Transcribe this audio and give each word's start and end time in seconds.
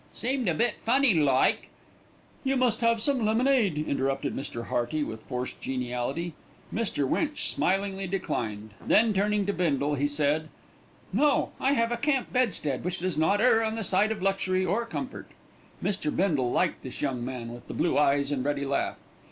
Seemed 0.13 0.47
a 0.49 0.55
bit 0.55 0.77
funny 0.83 1.13
like" 1.13 1.69
"You 2.43 2.57
must 2.57 2.81
have 2.81 2.99
some 3.03 3.23
lemonade," 3.23 3.85
interrupted 3.87 4.35
Mr. 4.35 4.65
Hearty 4.65 5.03
with 5.03 5.21
forced 5.29 5.61
geniality. 5.61 6.33
Mr. 6.73 7.07
Winch 7.07 7.51
smilingly 7.53 8.07
declined, 8.07 8.71
then 8.83 9.13
turning 9.13 9.45
to 9.45 9.53
Bindle, 9.53 9.93
he 9.93 10.07
said: 10.07 10.49
"No, 11.13 11.51
I 11.59 11.73
have 11.73 11.91
a 11.91 11.97
camp 11.97 12.33
bedstead, 12.33 12.83
which 12.83 12.97
does 12.97 13.15
not 13.15 13.41
err 13.41 13.63
on 13.63 13.75
the 13.75 13.83
side 13.83 14.11
of 14.11 14.23
luxury 14.23 14.65
or 14.65 14.87
comfort." 14.87 15.27
Bindle 15.83 16.51
liked 16.51 16.81
this 16.81 16.99
young 17.01 17.23
man 17.23 17.53
with 17.53 17.67
the 17.67 17.75
blue 17.75 17.95
eyes 17.95 18.31
and 18.31 18.43
ready 18.43 18.65
laugh. 18.65 18.97